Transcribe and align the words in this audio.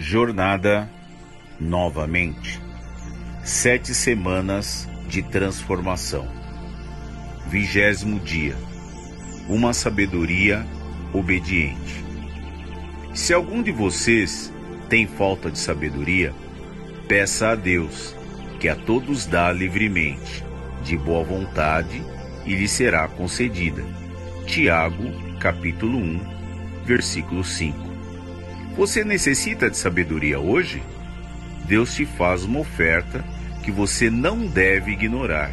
Jornada 0.00 0.88
novamente. 1.58 2.62
Sete 3.42 3.92
semanas 3.92 4.88
de 5.08 5.24
transformação. 5.24 6.24
Vigésimo 7.48 8.20
dia. 8.20 8.54
Uma 9.48 9.72
sabedoria 9.72 10.64
obediente. 11.12 12.04
Se 13.12 13.34
algum 13.34 13.60
de 13.60 13.72
vocês 13.72 14.52
tem 14.88 15.04
falta 15.04 15.50
de 15.50 15.58
sabedoria, 15.58 16.32
peça 17.08 17.48
a 17.48 17.54
Deus, 17.56 18.14
que 18.60 18.68
a 18.68 18.76
todos 18.76 19.26
dá 19.26 19.50
livremente, 19.50 20.44
de 20.84 20.96
boa 20.96 21.24
vontade, 21.24 22.00
e 22.46 22.54
lhe 22.54 22.68
será 22.68 23.08
concedida. 23.08 23.84
Tiago, 24.46 25.10
capítulo 25.40 25.98
1, 25.98 26.20
versículo 26.84 27.42
5. 27.42 27.87
Você 28.78 29.02
necessita 29.02 29.68
de 29.68 29.76
sabedoria 29.76 30.38
hoje? 30.38 30.80
Deus 31.66 31.96
te 31.96 32.06
faz 32.06 32.44
uma 32.44 32.60
oferta 32.60 33.24
que 33.64 33.72
você 33.72 34.08
não 34.08 34.46
deve 34.46 34.92
ignorar. 34.92 35.50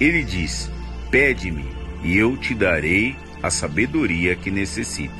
Ele 0.00 0.24
diz: 0.24 0.68
Pede-me 1.08 1.64
e 2.02 2.18
eu 2.18 2.36
te 2.36 2.56
darei 2.56 3.14
a 3.40 3.52
sabedoria 3.52 4.34
que 4.34 4.50
necessita. 4.50 5.14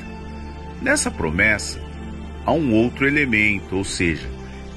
Nessa 0.81 1.09
promessa, 1.09 1.79
há 2.45 2.51
um 2.51 2.73
outro 2.73 3.07
elemento, 3.07 3.77
ou 3.77 3.85
seja, 3.85 4.27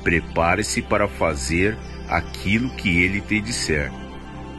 prepare-se 0.05 0.81
para 0.81 1.09
fazer 1.09 1.77
aquilo 2.09 2.71
que 2.77 3.03
ele 3.03 3.21
te 3.21 3.41
disser. 3.41 3.91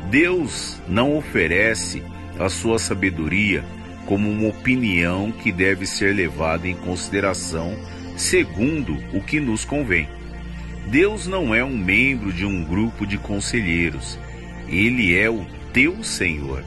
Deus 0.09 0.81
não 0.85 1.15
oferece 1.15 2.03
a 2.37 2.49
sua 2.49 2.77
sabedoria 2.77 3.63
como 4.05 4.29
uma 4.29 4.49
opinião 4.49 5.31
que 5.31 5.49
deve 5.49 5.85
ser 5.85 6.13
levada 6.13 6.67
em 6.67 6.75
consideração 6.75 7.73
segundo 8.17 8.97
o 9.13 9.21
que 9.21 9.39
nos 9.39 9.65
convém. 9.65 10.07
Deus 10.87 11.27
não 11.27 11.53
é 11.53 11.63
um 11.63 11.77
membro 11.77 12.33
de 12.33 12.45
um 12.45 12.63
grupo 12.63 13.05
de 13.05 13.17
conselheiros, 13.17 14.19
ele 14.67 15.15
é 15.17 15.29
o 15.29 15.45
teu 15.71 16.03
Senhor. 16.03 16.63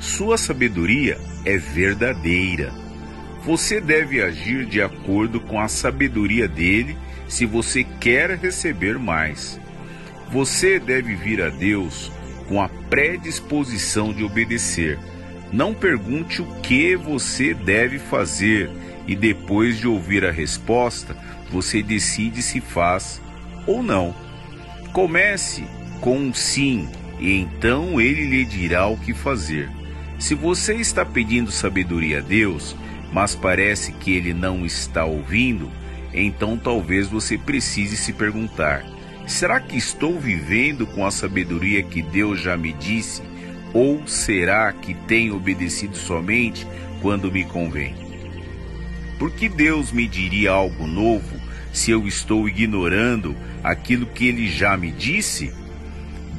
Sua 0.00 0.36
sabedoria 0.36 1.18
é 1.44 1.56
verdadeira. 1.56 2.72
Você 3.44 3.80
deve 3.80 4.20
agir 4.20 4.66
de 4.66 4.82
acordo 4.82 5.40
com 5.40 5.60
a 5.60 5.68
sabedoria 5.68 6.48
dele 6.48 6.96
se 7.28 7.46
você 7.46 7.84
quer 7.84 8.30
receber 8.36 8.98
mais. 8.98 9.60
Você 10.30 10.78
deve 10.78 11.14
vir 11.14 11.40
a 11.40 11.48
Deus 11.48 12.10
com 12.48 12.60
a 12.60 12.68
predisposição 12.68 14.12
de 14.12 14.24
obedecer. 14.24 14.98
Não 15.52 15.72
pergunte 15.72 16.42
o 16.42 16.46
que 16.60 16.96
você 16.96 17.54
deve 17.54 17.98
fazer 17.98 18.70
e 19.06 19.14
depois 19.14 19.78
de 19.78 19.86
ouvir 19.86 20.24
a 20.24 20.30
resposta, 20.30 21.16
você 21.50 21.82
decide 21.82 22.42
se 22.42 22.60
faz 22.60 23.20
ou 23.66 23.82
não. 23.82 24.14
Comece 24.92 25.64
com 26.00 26.18
um 26.18 26.34
sim 26.34 26.88
e 27.18 27.38
então 27.38 28.00
ele 28.00 28.24
lhe 28.24 28.44
dirá 28.44 28.86
o 28.86 28.96
que 28.96 29.14
fazer. 29.14 29.70
Se 30.18 30.34
você 30.34 30.74
está 30.74 31.04
pedindo 31.04 31.50
sabedoria 31.50 32.18
a 32.18 32.22
Deus, 32.22 32.74
mas 33.12 33.34
parece 33.34 33.92
que 33.92 34.12
ele 34.12 34.32
não 34.32 34.64
está 34.64 35.04
ouvindo, 35.04 35.70
então 36.12 36.56
talvez 36.56 37.06
você 37.06 37.36
precise 37.36 37.96
se 37.96 38.12
perguntar: 38.12 38.84
será 39.26 39.60
que 39.60 39.76
estou 39.76 40.18
vivendo 40.18 40.86
com 40.86 41.04
a 41.04 41.10
sabedoria 41.10 41.82
que 41.82 42.02
Deus 42.02 42.40
já 42.40 42.56
me 42.56 42.72
disse? 42.72 43.22
Ou 43.74 44.06
será 44.06 44.72
que 44.72 44.94
tenho 44.94 45.36
obedecido 45.36 45.96
somente 45.96 46.66
quando 47.02 47.30
me 47.30 47.44
convém? 47.44 48.05
Por 49.18 49.30
que 49.30 49.48
Deus 49.48 49.92
me 49.92 50.06
diria 50.06 50.50
algo 50.50 50.86
novo 50.86 51.40
se 51.72 51.90
eu 51.90 52.06
estou 52.06 52.48
ignorando 52.48 53.36
aquilo 53.62 54.06
que 54.06 54.26
ele 54.28 54.48
já 54.48 54.76
me 54.76 54.90
disse? 54.90 55.52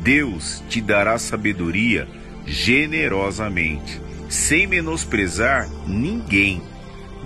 Deus 0.02 0.64
te 0.70 0.80
dará 0.80 1.18
sabedoria 1.18 2.08
generosamente, 2.46 4.02
sem 4.30 4.68
menosprezar 4.68 5.68
ninguém. 5.88 6.62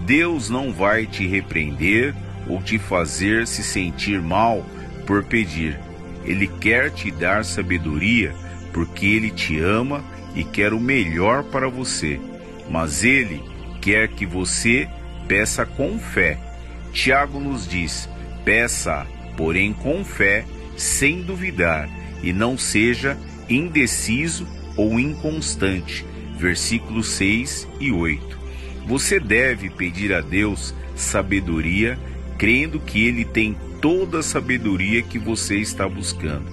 Deus 0.06 0.50
não 0.50 0.73
vai 0.73 1.06
te 1.06 1.28
repreender 1.28 2.16
ou 2.47 2.61
te 2.61 2.79
fazer 2.79 3.45
se 3.45 3.61
sentir 3.61 4.22
mal 4.22 4.66
por 5.06 5.23
pedir. 5.23 5.79
Ele 6.23 6.47
quer 6.47 6.91
te 6.91 7.11
dar 7.11 7.44
sabedoria 7.45 8.34
porque 8.73 9.06
ele 9.06 9.31
te 9.31 9.59
ama 9.59 10.03
e 10.35 10.44
quer 10.44 10.73
o 10.73 10.79
melhor 10.79 11.44
para 11.44 11.69
você. 11.69 12.19
Mas 12.69 13.03
ele 13.03 13.44
quer 13.81 14.07
que 14.07 14.25
você 14.25 14.88
peça 15.28 15.66
com 15.66 15.98
fé. 16.00 16.38
Tiago 16.94 17.40
nos 17.40 17.68
diz: 17.68 18.09
peça, 18.44 19.06
porém 19.38 19.74
com 19.74 20.04
fé, 20.04 20.46
sem 20.76 21.22
duvidar, 21.22 21.90
e 22.22 22.34
não 22.34 22.58
seja 22.58 23.18
indeciso 23.50 24.48
ou 24.76 25.00
inconstante. 25.00 26.06
Versículos 26.38 27.09
6 27.09 27.68
e 27.80 27.92
8. 27.92 28.40
Você 28.88 29.20
deve 29.20 29.70
pedir 29.70 30.14
a 30.14 30.22
Deus 30.22 30.74
sabedoria, 30.96 31.98
crendo 32.38 32.80
que 32.80 33.06
Ele 33.06 33.24
tem 33.24 33.56
toda 33.82 34.20
a 34.20 34.24
sabedoria 34.24 35.02
que 35.02 35.20
você 35.20 35.58
está 35.58 35.88
buscando. 35.88 36.46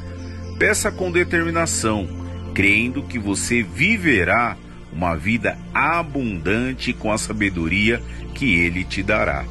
Peça 0.58 0.90
com 0.90 1.10
determinação, 1.10 2.08
crendo 2.54 3.02
que 3.02 3.18
você 3.18 3.62
viverá 3.62 4.56
uma 4.98 5.14
vida 5.14 5.56
abundante 5.72 6.92
com 6.92 7.12
a 7.12 7.16
sabedoria 7.16 8.02
que 8.34 8.56
Ele 8.56 8.82
te 8.82 9.00
dará. 9.00 9.44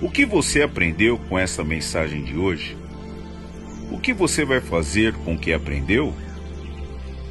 O 0.00 0.08
que 0.08 0.24
você 0.24 0.62
aprendeu 0.62 1.18
com 1.18 1.36
essa 1.36 1.64
mensagem 1.64 2.22
de 2.22 2.36
hoje? 2.36 2.76
O 3.90 3.98
que 3.98 4.12
você 4.12 4.44
vai 4.44 4.60
fazer 4.60 5.12
com 5.24 5.34
o 5.34 5.38
que 5.38 5.52
aprendeu? 5.52 6.14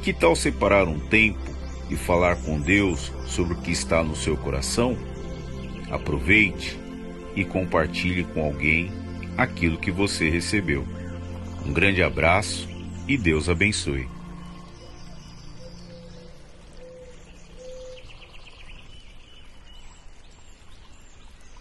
Que 0.02 0.12
tal 0.12 0.36
separar 0.36 0.86
um 0.86 0.98
tempo 0.98 1.40
e 1.88 1.96
falar 1.96 2.36
com 2.36 2.60
Deus 2.60 3.10
sobre 3.26 3.54
o 3.54 3.60
que 3.62 3.70
está 3.70 4.02
no 4.02 4.14
seu 4.14 4.36
coração? 4.36 4.98
Aproveite 5.90 6.78
e 7.34 7.42
compartilhe 7.42 8.24
com 8.24 8.44
alguém 8.44 8.92
aquilo 9.38 9.78
que 9.78 9.90
você 9.90 10.28
recebeu. 10.28 10.86
Um 11.64 11.72
grande 11.72 12.02
abraço 12.02 12.68
e 13.08 13.16
Deus 13.16 13.48
abençoe. 13.48 14.15